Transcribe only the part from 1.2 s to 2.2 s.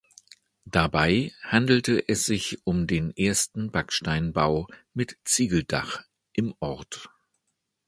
handelte